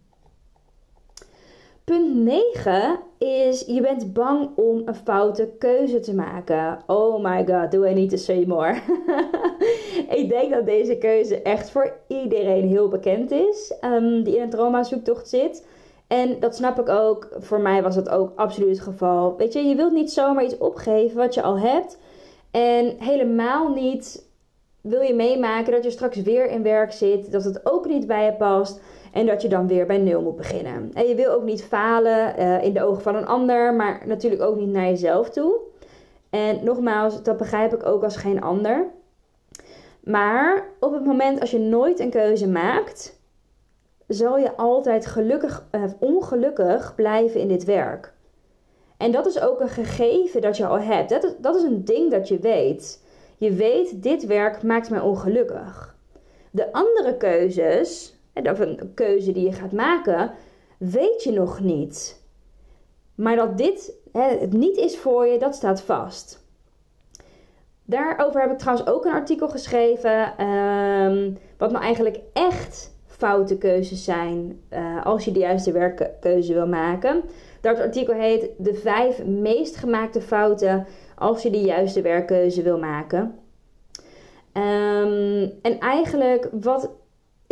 [1.84, 6.78] Punt 9 is je bent bang om een foute keuze te maken.
[6.86, 8.72] Oh my god, do I need to say more?
[10.20, 14.50] ik denk dat deze keuze echt voor iedereen heel bekend is um, die in een
[14.50, 15.66] trauma zoektocht zit.
[16.06, 17.28] En dat snap ik ook.
[17.38, 19.36] Voor mij was dat ook absoluut het geval.
[19.36, 21.98] Weet je, je wilt niet zomaar iets opgeven wat je al hebt.
[22.50, 24.30] En helemaal niet
[24.80, 27.32] wil je meemaken dat je straks weer in werk zit.
[27.32, 28.80] Dat het ook niet bij je past.
[29.12, 30.90] En dat je dan weer bij nul moet beginnen.
[30.94, 34.42] En je wil ook niet falen uh, in de ogen van een ander, maar natuurlijk
[34.42, 35.54] ook niet naar jezelf toe.
[36.30, 38.86] En nogmaals, dat begrijp ik ook als geen ander.
[40.00, 43.20] Maar op het moment als je nooit een keuze maakt,
[44.06, 48.12] zal je altijd gelukkig, uh, ongelukkig blijven in dit werk.
[48.96, 51.10] En dat is ook een gegeven dat je al hebt.
[51.10, 53.02] Dat is, dat is een ding dat je weet.
[53.36, 55.96] Je weet, dit werk maakt mij ongelukkig.
[56.50, 60.30] De andere keuzes, of een keuze die je gaat maken,
[60.78, 62.22] weet je nog niet.
[63.14, 66.40] Maar dat dit het niet is voor je, dat staat vast.
[67.84, 70.46] Daarover heb ik trouwens ook een artikel geschreven.
[70.46, 76.66] Um, wat nou eigenlijk echt foute keuzes zijn uh, als je de juiste werkkeuze wil
[76.66, 77.22] maken.
[77.60, 83.38] Dat artikel heet De vijf meest gemaakte fouten als je de juiste werkkeuze wil maken.
[84.52, 86.90] Um, en eigenlijk wat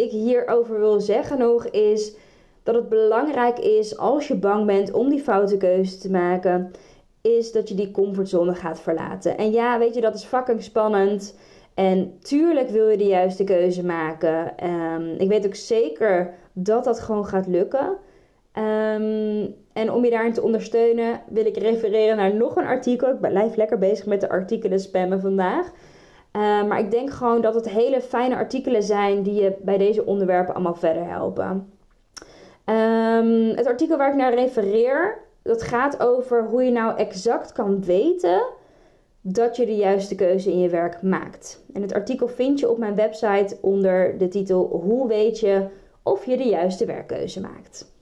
[0.02, 2.14] ik hierover wil zeggen nog is
[2.62, 6.70] dat het belangrijk is als je bang bent om die foute keuze te maken,
[7.20, 9.36] is dat je die comfortzone gaat verlaten.
[9.36, 11.34] En ja, weet je, dat is fucking spannend.
[11.74, 14.66] En tuurlijk wil je de juiste keuze maken.
[14.68, 17.96] Um, ik weet ook zeker dat dat gewoon gaat lukken.
[18.58, 23.10] Um, en om je daarin te ondersteunen, wil ik refereren naar nog een artikel.
[23.10, 25.72] Ik blijf lekker bezig met de artikelen spammen vandaag.
[26.32, 30.06] Uh, maar ik denk gewoon dat het hele fijne artikelen zijn die je bij deze
[30.06, 31.72] onderwerpen allemaal verder helpen.
[32.64, 37.84] Um, het artikel waar ik naar refereer, dat gaat over hoe je nou exact kan
[37.84, 38.42] weten
[39.20, 41.64] dat je de juiste keuze in je werk maakt.
[41.72, 45.66] En het artikel vind je op mijn website onder de titel Hoe weet je
[46.02, 47.92] of je de juiste werkkeuze maakt.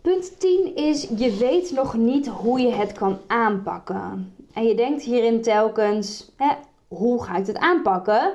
[0.00, 4.34] Punt 10 is je weet nog niet hoe je het kan aanpakken.
[4.52, 6.48] En je denkt hierin telkens, hè,
[6.88, 8.32] hoe ga ik het aanpakken?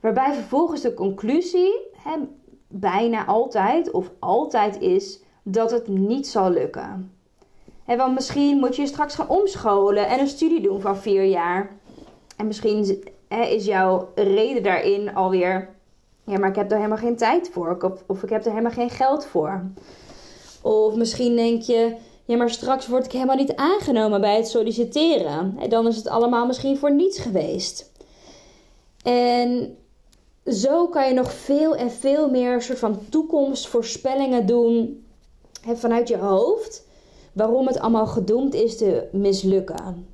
[0.00, 2.12] Waarbij vervolgens de conclusie hè,
[2.68, 7.12] bijna altijd of altijd is dat het niet zal lukken.
[7.84, 11.70] Hè, want misschien moet je straks gaan omscholen en een studie doen van vier jaar.
[12.36, 15.68] En misschien is jouw reden daarin alweer,
[16.24, 17.76] ja, maar ik heb er helemaal geen tijd voor.
[17.80, 19.64] Of, of ik heb er helemaal geen geld voor.
[20.62, 25.56] Of misschien denk je, ja, maar straks word ik helemaal niet aangenomen bij het solliciteren.
[25.58, 27.92] En dan is het allemaal misschien voor niets geweest.
[29.02, 29.76] En
[30.46, 35.04] zo kan je nog veel en veel meer soort van toekomstvoorspellingen doen
[35.60, 36.86] hè, vanuit je hoofd.
[37.32, 40.06] Waarom het allemaal gedoemd is te mislukken.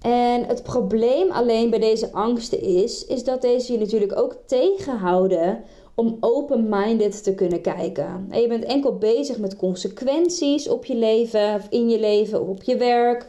[0.00, 5.64] En het probleem alleen bij deze angsten is, is dat deze je natuurlijk ook tegenhouden
[5.94, 8.26] om open-minded te kunnen kijken.
[8.30, 12.48] En je bent enkel bezig met consequenties op je leven, of in je leven, of
[12.48, 13.28] op je werk.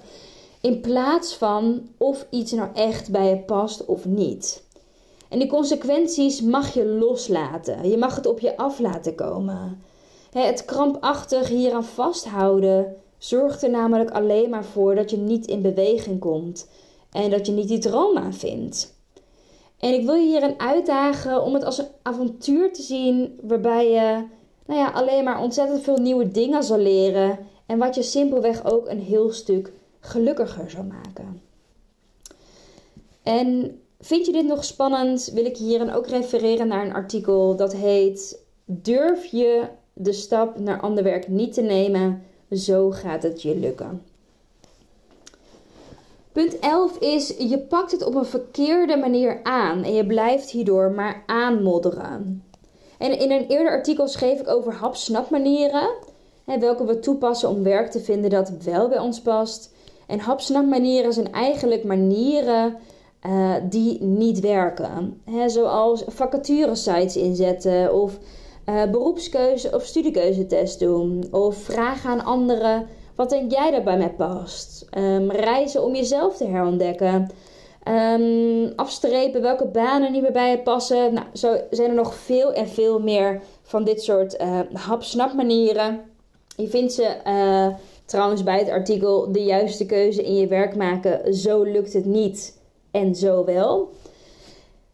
[0.62, 4.64] In plaats van of iets nou echt bij je past of niet.
[5.30, 7.90] En die consequenties mag je loslaten.
[7.90, 9.82] Je mag het op je af laten komen.
[10.32, 16.20] Het krampachtig hieraan vasthouden zorgt er namelijk alleen maar voor dat je niet in beweging
[16.20, 16.68] komt
[17.12, 18.95] en dat je niet die droom vindt.
[19.80, 24.24] En ik wil je hierin uitdagen om het als een avontuur te zien waarbij je
[24.66, 28.88] nou ja, alleen maar ontzettend veel nieuwe dingen zal leren en wat je simpelweg ook
[28.88, 31.42] een heel stuk gelukkiger zal maken.
[33.24, 35.32] En vind je dit nog spannend?
[35.34, 40.82] Wil ik hierin ook refereren naar een artikel dat heet Durf je de stap naar
[40.82, 42.24] ander werk niet te nemen?
[42.52, 44.02] Zo gaat het je lukken.
[46.36, 50.92] Punt 11 is, je pakt het op een verkeerde manier aan en je blijft hierdoor
[50.92, 52.44] maar aanmodderen.
[52.98, 55.90] En in een eerder artikel schreef ik over hap-snap-manieren,
[56.46, 59.74] welke we toepassen om werk te vinden dat wel bij ons past.
[60.08, 62.76] En hap-snap-manieren zijn eigenlijk manieren
[63.26, 65.22] uh, die niet werken.
[65.26, 68.18] Hè, zoals vacaturesites inzetten of
[68.70, 74.14] uh, beroepskeuze of studiekeuzetest doen of vragen aan anderen wat denk jij dat bij mij
[74.14, 74.86] past?
[74.98, 77.30] Um, reizen om jezelf te herontdekken.
[77.88, 81.14] Um, afstrepen welke banen niet meer bij je passen.
[81.14, 86.02] Nou, zo zijn er nog veel en veel meer van dit soort uh, hap-snap manieren.
[86.58, 87.68] Je vindt ze uh,
[88.06, 91.34] trouwens bij het artikel de juiste keuze in je werk maken.
[91.34, 92.58] Zo lukt het niet
[92.92, 93.90] en zo wel.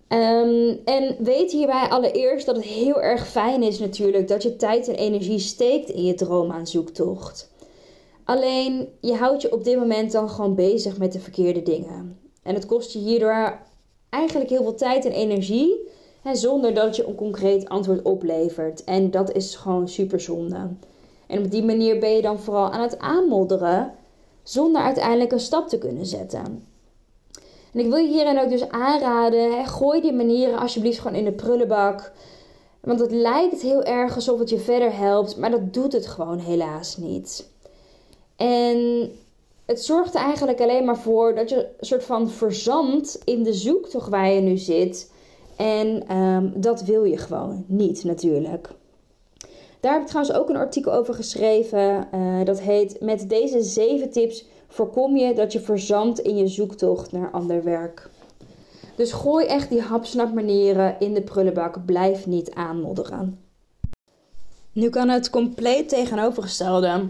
[0.07, 4.95] En weet hierbij allereerst dat het heel erg fijn is natuurlijk dat je tijd en
[4.95, 7.50] energie steekt in je droomaanzoektocht.
[8.31, 12.19] Alleen je houdt je op dit moment dan gewoon bezig met de verkeerde dingen.
[12.43, 13.59] En het kost je hierdoor
[14.09, 15.89] eigenlijk heel veel tijd en energie.
[16.21, 18.83] Hè, zonder dat je een concreet antwoord oplevert.
[18.83, 20.69] En dat is gewoon super zonde.
[21.27, 23.93] En op die manier ben je dan vooral aan het aanmodderen.
[24.43, 26.67] Zonder uiteindelijk een stap te kunnen zetten.
[27.73, 29.57] En ik wil je hierin ook dus aanraden.
[29.57, 32.11] Hè, gooi die manieren alsjeblieft gewoon in de prullenbak.
[32.81, 36.39] Want het lijkt heel erg alsof het je verder helpt, maar dat doet het gewoon
[36.39, 37.49] helaas niet.
[38.41, 39.11] En
[39.65, 43.53] het zorgt er eigenlijk alleen maar voor dat je een soort van verzandt in de
[43.53, 45.11] zoektocht waar je nu zit.
[45.57, 48.69] En ehm, dat wil je gewoon niet natuurlijk.
[49.79, 52.07] Daar heb ik trouwens ook een artikel over geschreven.
[52.15, 57.11] Uh, dat heet Met deze zeven tips voorkom je dat je verzandt in je zoektocht
[57.11, 58.09] naar ander werk.
[58.95, 61.85] Dus gooi echt die hapsnap manieren in de prullenbak.
[61.85, 63.39] Blijf niet aanmodderen.
[64.71, 67.09] Nu kan het compleet tegenovergestelde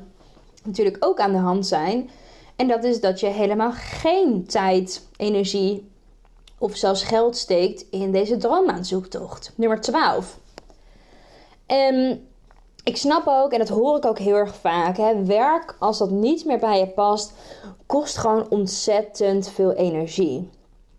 [0.63, 2.09] natuurlijk ook aan de hand zijn.
[2.55, 5.91] En dat is dat je helemaal geen tijd, energie
[6.57, 9.53] of zelfs geld steekt in deze droomaanzoektocht.
[9.55, 10.39] Nummer 12.
[11.65, 12.27] En
[12.83, 16.09] ik snap ook, en dat hoor ik ook heel erg vaak, hè, werk als dat
[16.09, 17.33] niet meer bij je past,
[17.85, 20.49] kost gewoon ontzettend veel energie.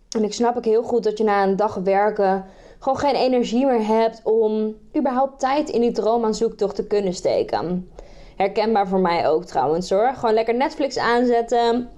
[0.09, 2.45] En ik snap ook heel goed dat je na een dag werken
[2.79, 7.91] gewoon geen energie meer hebt om überhaupt tijd in die droomaanzoektocht te kunnen steken.
[8.35, 10.13] Herkenbaar voor mij ook trouwens hoor.
[10.15, 11.89] Gewoon lekker Netflix aanzetten.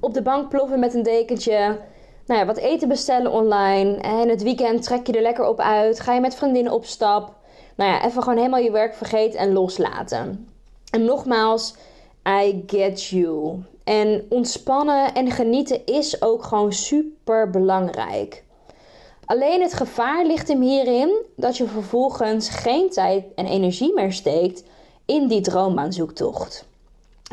[0.00, 1.78] Op de bank ploffen met een dekentje.
[2.26, 3.96] Nou ja, wat eten bestellen online.
[3.96, 6.00] En het weekend trek je er lekker op uit.
[6.00, 7.34] Ga je met vriendinnen op stap.
[7.76, 10.48] Nou ja, even gewoon helemaal je werk vergeten en loslaten.
[10.90, 11.74] En nogmaals,
[12.28, 13.62] I get you.
[13.84, 18.44] En ontspannen en genieten is ook gewoon super belangrijk.
[19.24, 24.64] Alleen het gevaar ligt hem hierin dat je vervolgens geen tijd en energie meer steekt
[25.10, 26.64] in die droombaanzoektocht.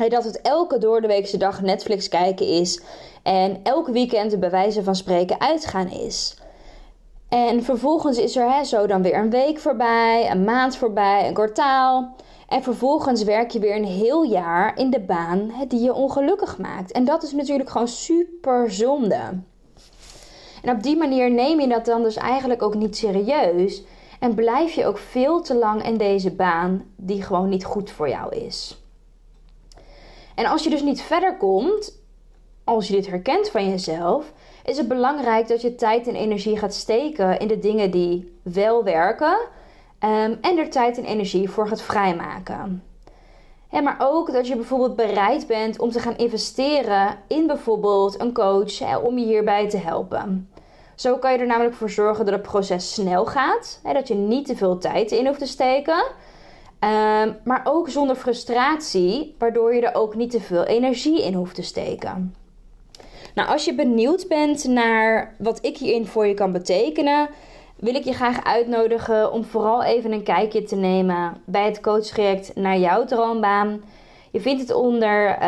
[0.08, 2.82] Dat het elke doordeweekse dag Netflix kijken is
[3.22, 6.36] en elk weekend bij wijze van spreken uitgaan is.
[7.28, 11.34] En vervolgens is er hè, zo dan weer een week voorbij, een maand voorbij, een
[11.34, 12.14] kwartaal.
[12.48, 16.92] En vervolgens werk je weer een heel jaar in de baan die je ongelukkig maakt.
[16.92, 19.20] En dat is natuurlijk gewoon super zonde.
[20.62, 23.82] En op die manier neem je dat dan dus eigenlijk ook niet serieus.
[24.18, 28.08] En blijf je ook veel te lang in deze baan die gewoon niet goed voor
[28.08, 28.82] jou is.
[30.34, 31.98] En als je dus niet verder komt,
[32.64, 34.32] als je dit herkent van jezelf,
[34.64, 38.84] is het belangrijk dat je tijd en energie gaat steken in de dingen die wel
[38.84, 39.38] werken
[40.04, 42.82] um, en er tijd en energie voor gaat vrijmaken.
[43.70, 48.78] Maar ook dat je bijvoorbeeld bereid bent om te gaan investeren in bijvoorbeeld een coach
[48.78, 50.47] hè, om je hierbij te helpen.
[50.98, 53.80] Zo kan je er namelijk voor zorgen dat het proces snel gaat.
[53.82, 56.04] Hè, dat je niet te veel tijd in hoeft te steken.
[56.80, 61.54] Um, maar ook zonder frustratie, waardoor je er ook niet te veel energie in hoeft
[61.54, 62.34] te steken.
[63.34, 67.28] Nou, als je benieuwd bent naar wat ik hierin voor je kan betekenen,
[67.76, 72.54] wil ik je graag uitnodigen om vooral even een kijkje te nemen bij het coachtraject
[72.54, 73.82] naar jouw droombaan.
[74.30, 75.42] Je vindt het onder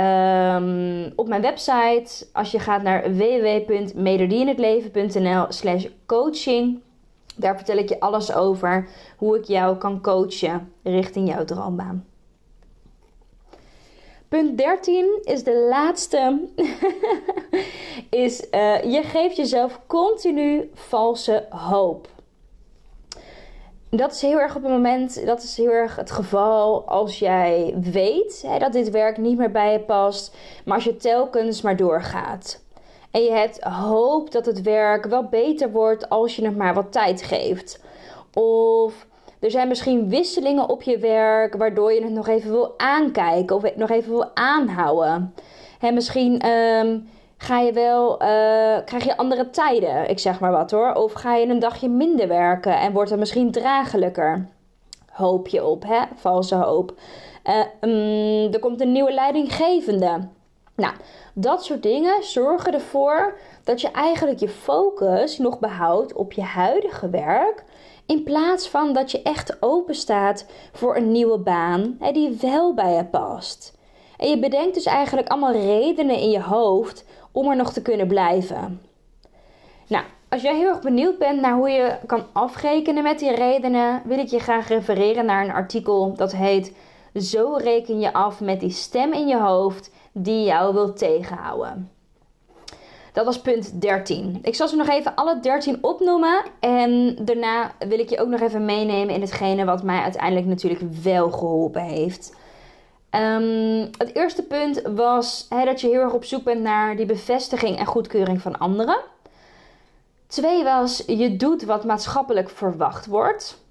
[0.54, 2.26] um, op mijn website.
[2.32, 6.80] Als je gaat naar www.melodieinhetleven.nl slash coaching.
[7.36, 12.04] Daar vertel ik je alles over hoe ik jou kan coachen richting jouw droombaan.
[14.28, 16.48] Punt 13 is de laatste.
[18.24, 22.08] is uh, je geeft jezelf continu valse hoop
[23.90, 27.74] dat is heel erg op het moment, dat is heel erg het geval als jij
[27.80, 31.76] weet hè, dat dit werk niet meer bij je past, maar als je telkens maar
[31.76, 32.62] doorgaat.
[33.10, 36.92] En je hebt hoop dat het werk wel beter wordt als je het maar wat
[36.92, 37.80] tijd geeft.
[38.34, 39.06] Of
[39.40, 43.76] er zijn misschien wisselingen op je werk waardoor je het nog even wil aankijken of
[43.76, 45.34] nog even wil aanhouden.
[45.80, 47.08] En misschien um,
[47.42, 48.28] ga je wel, uh,
[48.84, 50.94] krijg je andere tijden, ik zeg maar wat hoor.
[50.94, 54.48] Of ga je een dagje minder werken en wordt het misschien draaglijker.
[55.10, 56.00] Hoop je op, hè?
[56.14, 56.94] Valse hoop.
[57.44, 60.28] Uh, um, er komt een nieuwe leidinggevende.
[60.74, 60.94] Nou,
[61.34, 67.10] dat soort dingen zorgen ervoor dat je eigenlijk je focus nog behoudt op je huidige
[67.10, 67.64] werk.
[68.06, 72.74] In plaats van dat je echt open staat voor een nieuwe baan hè, die wel
[72.74, 73.78] bij je past.
[74.16, 78.06] En je bedenkt dus eigenlijk allemaal redenen in je hoofd om er nog te kunnen
[78.06, 78.80] blijven.
[79.86, 84.02] Nou, als jij heel erg benieuwd bent naar hoe je kan afrekenen met die redenen,
[84.04, 86.76] wil ik je graag refereren naar een artikel dat heet
[87.14, 91.90] Zo reken je af met die stem in je hoofd die jou wil tegenhouden.
[93.12, 94.38] Dat was punt 13.
[94.42, 96.42] Ik zal ze nog even alle 13 opnoemen.
[96.60, 100.80] En daarna wil ik je ook nog even meenemen in hetgene wat mij uiteindelijk natuurlijk
[101.02, 102.36] wel geholpen heeft.
[103.10, 107.78] Um, het eerste punt was dat je heel erg op zoek bent naar die bevestiging
[107.78, 109.00] en goedkeuring van anderen.
[110.26, 113.62] Twee was, je doet wat maatschappelijk verwacht wordt.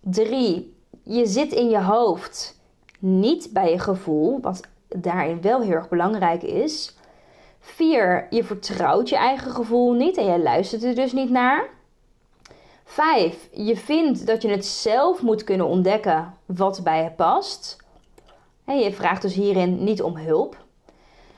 [0.00, 2.60] Drie, je zit in je hoofd,
[2.98, 6.96] niet bij je gevoel, wat daarin wel heel erg belangrijk is.
[7.60, 11.68] Vier, je vertrouwt je eigen gevoel niet en je luistert er dus niet naar.
[12.84, 17.76] Vijf, je vindt dat je het zelf moet kunnen ontdekken wat bij je past.
[18.68, 20.56] En je vraagt dus hierin niet om hulp.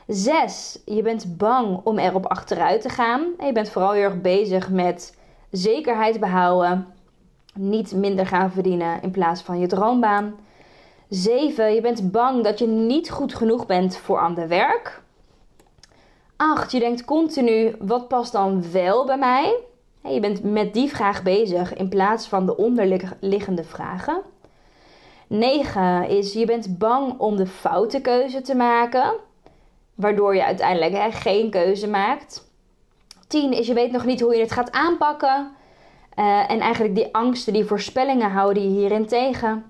[0.07, 3.25] Zes, je bent bang om erop achteruit te gaan.
[3.37, 5.17] En je bent vooral heel erg bezig met
[5.51, 6.87] zekerheid behouden,
[7.53, 10.35] niet minder gaan verdienen in plaats van je droombaan.
[11.09, 11.73] 7.
[11.73, 15.01] Je bent bang dat je niet goed genoeg bent voor ander werk.
[16.35, 16.71] 8.
[16.71, 19.55] Je denkt continu: wat past dan wel bij mij?
[20.03, 24.21] Je bent met die vraag bezig in plaats van de onderliggende vragen.
[25.31, 29.13] 9 is je bent bang om de foute keuze te maken,
[29.95, 32.51] waardoor je uiteindelijk geen keuze maakt.
[33.27, 35.51] 10 is je weet nog niet hoe je het gaat aanpakken.
[36.19, 39.65] Uh, en eigenlijk die angsten, die voorspellingen houden je hierin tegen.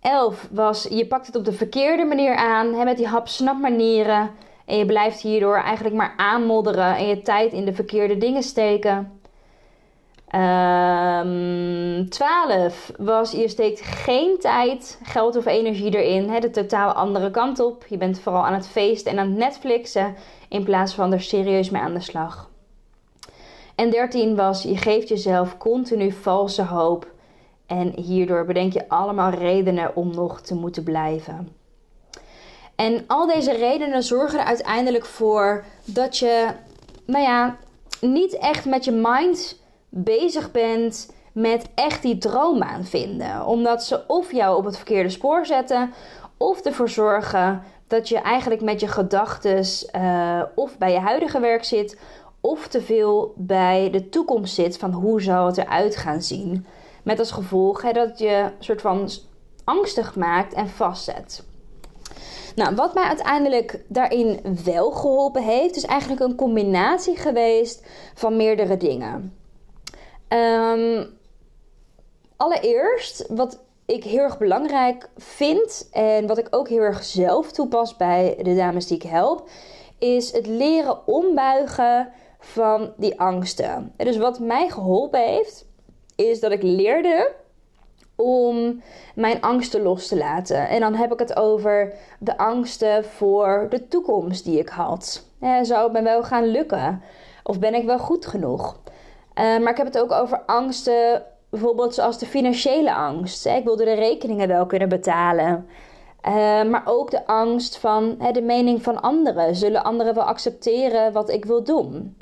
[0.00, 4.30] 11 was je pakt het op de verkeerde manier aan, hè, met die hap-snap manieren.
[4.66, 9.17] En je blijft hierdoor eigenlijk maar aanmodderen en je tijd in de verkeerde dingen steken.
[10.34, 16.30] Um, ehm, 12 was je steekt geen tijd, geld of energie erin.
[16.30, 17.86] Hè, de totaal andere kant op.
[17.86, 20.14] Je bent vooral aan het feesten en aan het Netflixen
[20.48, 22.50] in plaats van er serieus mee aan de slag.
[23.74, 27.10] En 13 was je geeft jezelf continu valse hoop.
[27.66, 31.56] En hierdoor bedenk je allemaal redenen om nog te moeten blijven.
[32.76, 36.48] En al deze redenen zorgen er uiteindelijk voor dat je,
[37.04, 37.56] nou ja,
[38.00, 39.56] niet echt met je mind
[39.88, 43.46] bezig bent met echt die droombaan vinden.
[43.46, 45.92] Omdat ze of jou op het verkeerde spoor zetten,
[46.36, 49.64] of ervoor zorgen dat je eigenlijk met je gedachten
[49.96, 51.98] uh, of bij je huidige werk zit,
[52.40, 56.66] of te veel bij de toekomst zit van hoe zou het eruit gaan zien.
[57.02, 59.08] Met als gevolg dat je een soort van
[59.64, 61.46] angstig maakt en vastzet.
[62.54, 68.76] Nou, wat mij uiteindelijk daarin wel geholpen heeft, is eigenlijk een combinatie geweest van meerdere
[68.76, 69.36] dingen.
[70.28, 71.18] Um,
[72.36, 77.96] allereerst, wat ik heel erg belangrijk vind en wat ik ook heel erg zelf toepas
[77.96, 79.48] bij de dames die ik help,
[79.98, 83.92] is het leren ombuigen van die angsten.
[83.96, 85.66] dus wat mij geholpen heeft,
[86.16, 87.32] is dat ik leerde
[88.16, 88.82] om
[89.14, 90.68] mijn angsten los te laten.
[90.68, 95.24] En dan heb ik het over de angsten voor de toekomst die ik had.
[95.62, 97.02] zou het me wel gaan lukken?
[97.42, 98.76] Of ben ik wel goed genoeg?
[99.38, 103.46] Uh, maar ik heb het ook over angsten, bijvoorbeeld zoals de financiële angst.
[103.46, 105.68] Ik wilde de rekeningen wel kunnen betalen.
[106.28, 106.32] Uh,
[106.62, 109.56] maar ook de angst van hè, de mening van anderen.
[109.56, 112.16] Zullen anderen wel accepteren wat ik wil doen?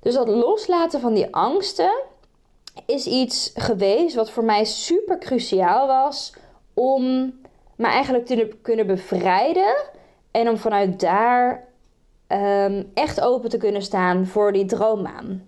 [0.00, 1.92] Dus dat loslaten van die angsten
[2.86, 6.34] is iets geweest wat voor mij super cruciaal was
[6.74, 7.32] om
[7.76, 9.76] me eigenlijk te kunnen bevrijden
[10.30, 11.64] en om vanuit daar
[12.28, 15.47] um, echt open te kunnen staan voor die droombaan.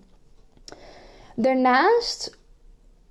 [1.41, 2.37] Daarnaast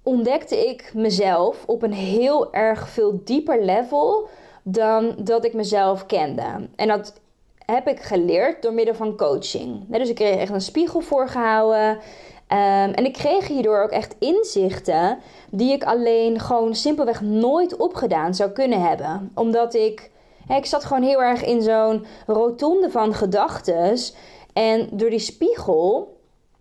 [0.02, 4.28] ontdekte ik mezelf op een heel erg veel dieper level
[4.62, 6.68] dan dat ik mezelf kende.
[6.76, 7.20] En dat
[7.66, 9.84] heb ik geleerd door middel van coaching.
[9.88, 11.90] Dus ik kreeg echt een spiegel voorgehouden.
[11.90, 11.98] Um,
[12.92, 15.18] en ik kreeg hierdoor ook echt inzichten
[15.50, 19.30] die ik alleen gewoon simpelweg nooit opgedaan zou kunnen hebben.
[19.34, 20.10] Omdat ik,
[20.56, 23.96] ik zat gewoon heel erg in zo'n rotonde van gedachten.
[24.52, 26.18] En door die spiegel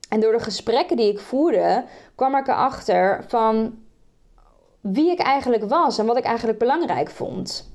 [0.09, 1.83] en door de gesprekken die ik voerde,
[2.15, 3.77] kwam ik erachter van
[4.81, 7.71] wie ik eigenlijk was en wat ik eigenlijk belangrijk vond.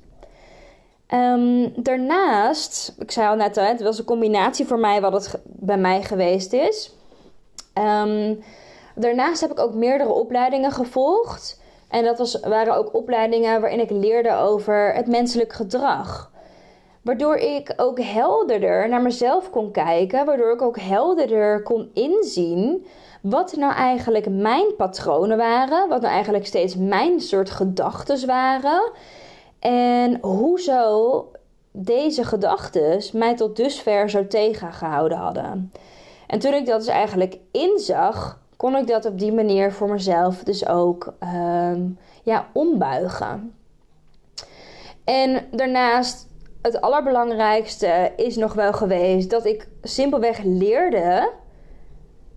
[1.13, 5.77] Um, daarnaast, ik zei al net, het was een combinatie voor mij wat het bij
[5.77, 6.93] mij geweest is.
[7.73, 8.43] Um,
[8.95, 11.61] daarnaast heb ik ook meerdere opleidingen gevolgd.
[11.89, 16.31] En dat was, waren ook opleidingen waarin ik leerde over het menselijk gedrag.
[17.05, 20.25] Waardoor ik ook helderder naar mezelf kon kijken.
[20.25, 22.85] Waardoor ik ook helderder kon inzien
[23.21, 25.89] wat nou eigenlijk mijn patronen waren.
[25.89, 28.91] Wat nou eigenlijk steeds mijn soort gedachten waren.
[29.59, 31.31] En hoezo
[31.71, 35.71] deze gedachten mij tot dusver zo tegengehouden hadden.
[36.27, 40.43] En toen ik dat dus eigenlijk inzag, kon ik dat op die manier voor mezelf
[40.43, 41.81] dus ook ehm,
[42.23, 43.55] ja, ombuigen.
[45.03, 46.27] En daarnaast,
[46.65, 51.31] het allerbelangrijkste is nog wel geweest dat ik simpelweg leerde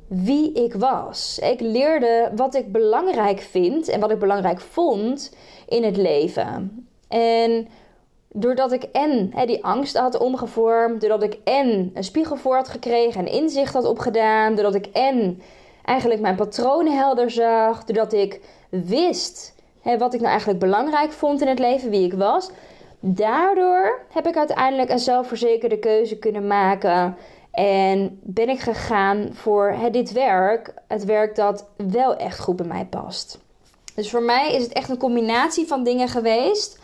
[0.08, 1.38] wie ik was.
[1.38, 5.34] Ik leerde wat ik belangrijk vind en wat ik belangrijk vond
[5.68, 6.86] in het leven.
[7.08, 7.68] En
[8.28, 12.68] doordat ik en hè, die angst had omgevormd, doordat ik en een spiegel voor had
[12.68, 15.42] gekregen en inzicht had opgedaan, doordat ik en
[15.84, 21.40] eigenlijk mijn patronen helder zag, doordat ik wist hè, wat ik nou eigenlijk belangrijk vond
[21.40, 22.50] in het leven, wie ik was.
[23.00, 27.16] Daardoor heb ik uiteindelijk een zelfverzekerde keuze kunnen maken
[27.50, 32.86] En ben ik gegaan voor dit werk, het werk dat wel echt goed bij mij
[32.86, 33.38] past.
[33.94, 36.78] Dus voor mij is het echt een combinatie van dingen geweest.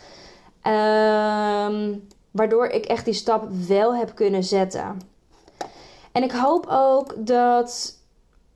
[0.61, 1.93] Ehm,
[2.31, 5.01] waardoor ik echt die stap wel heb kunnen zetten.
[6.11, 7.97] En ik hoop ook dat,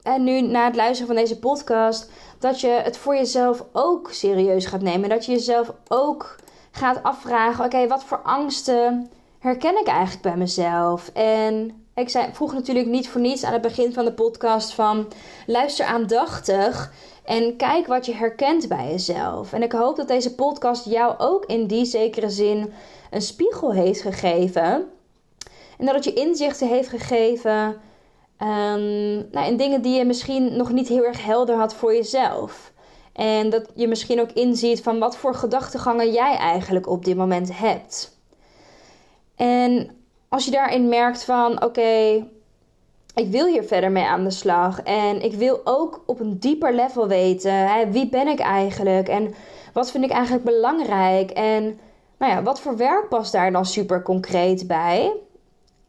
[0.01, 4.65] en nu na het luisteren van deze podcast, dat je het voor jezelf ook serieus
[4.65, 5.09] gaat nemen.
[5.09, 6.35] Dat je jezelf ook
[6.71, 11.09] gaat afvragen: oké, wat voor angsten herken ik eigenlijk bij mezelf?
[11.13, 15.07] En ik zei, vroeg natuurlijk niet voor niets aan het begin van de podcast van
[15.45, 16.93] luister aandachtig
[17.25, 19.53] en kijk wat je herkent bij jezelf.
[19.53, 22.73] En ik hoop dat deze podcast jou ook in die zekere zin
[23.11, 24.89] een spiegel heeft gegeven.
[25.77, 27.81] En dat het je inzichten heeft gegeven
[28.41, 32.68] um, nou, in dingen die je misschien nog niet heel erg helder had voor jezelf.
[33.19, 37.57] En dat je misschien ook inziet van wat voor gedachtegangen jij eigenlijk op dit moment
[37.57, 38.17] hebt.
[39.35, 39.89] En
[40.29, 42.25] als je daarin merkt van oké,
[43.15, 44.81] ik wil hier verder mee aan de slag.
[44.81, 47.53] En ik wil ook op een dieper level weten.
[47.53, 49.07] Hè, wie ben ik eigenlijk?
[49.07, 49.33] En
[49.73, 51.31] wat vind ik eigenlijk belangrijk?
[51.31, 51.79] En
[52.17, 55.13] nou ja, wat voor werk past daar dan super concreet bij?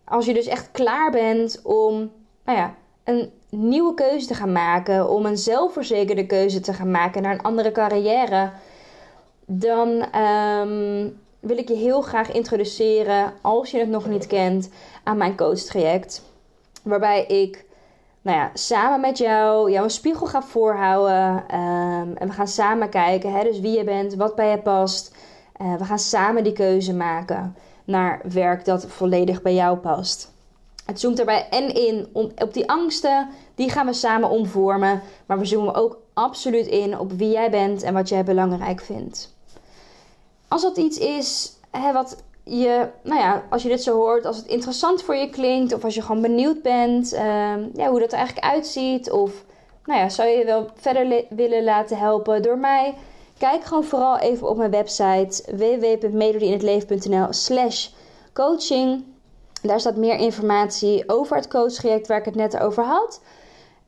[0.04, 2.12] Als je dus echt klaar bent om
[2.44, 2.74] nou ja,
[3.04, 7.42] een nieuwe keuze te gaan maken, om een zelfverzekerde keuze te gaan maken naar een
[7.42, 8.50] andere carrière,
[9.44, 11.08] dan ehm,
[11.40, 14.70] wil ik je heel graag introduceren, als je het nog niet kent,
[15.04, 16.22] aan mijn coach-traject.
[16.82, 17.64] Waarbij ik
[18.22, 21.44] nou ja, samen met jou jou een spiegel ga voorhouden.
[21.48, 25.14] Ehm, en we gaan samen kijken, hè, dus wie je bent, wat bij je past.
[25.62, 30.32] Uh, we gaan samen die keuze maken naar werk dat volledig bij jou past.
[30.90, 35.02] Het zoomt erbij en in op die angsten, die gaan we samen omvormen.
[35.26, 39.34] Maar we zoomen ook absoluut in op wie jij bent en wat jij belangrijk vindt.
[40.48, 44.36] Als dat iets is hè, wat je, nou ja, als je dit zo hoort, als
[44.36, 47.20] het interessant voor je klinkt, of als je gewoon benieuwd bent uh,
[47.74, 49.44] ja, hoe dat er eigenlijk uitziet, of
[49.84, 52.94] nou ja, zou je wel verder willen laten helpen door mij,
[53.38, 57.88] kijk gewoon vooral even op mijn website www.melodieinhetleven.nl slash
[58.32, 59.04] coaching.
[59.62, 63.20] Daar staat meer informatie over het coachtraject waar ik het net over had.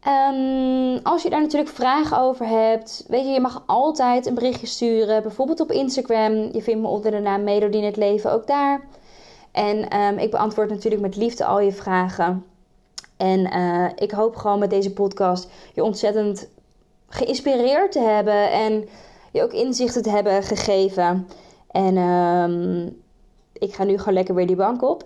[0.08, 4.66] Um, als je daar natuurlijk vragen over hebt, weet je, je mag altijd een berichtje
[4.66, 5.22] sturen.
[5.22, 6.32] Bijvoorbeeld op Instagram.
[6.32, 8.80] Je vindt me onder de naam Melodie in het Leven ook daar.
[9.52, 12.44] En um, ik beantwoord natuurlijk met liefde al je vragen.
[13.16, 16.48] En uh, ik hoop gewoon met deze podcast je ontzettend
[17.08, 18.50] geïnspireerd te hebben.
[18.50, 18.88] En
[19.32, 21.28] je ook inzichten te hebben gegeven.
[21.70, 23.01] En um,
[23.62, 25.04] ik ga nu gewoon lekker weer die bank op.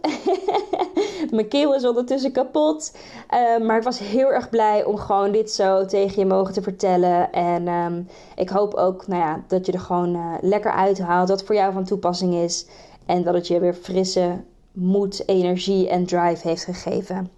[1.30, 2.96] Mijn keel is ondertussen kapot.
[3.30, 6.62] Uh, maar ik was heel erg blij om gewoon dit zo tegen je mogen te
[6.62, 7.32] vertellen.
[7.32, 11.28] En um, ik hoop ook nou ja, dat je er gewoon uh, lekker uithaalt.
[11.28, 12.66] Dat voor jou van toepassing is.
[13.06, 14.36] En dat het je weer frisse
[14.72, 17.30] moed, energie en drive heeft gegeven.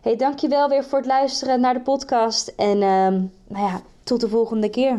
[0.00, 2.52] Hey, dankjewel weer voor het luisteren naar de podcast.
[2.56, 4.98] En um, nou ja, tot de volgende keer.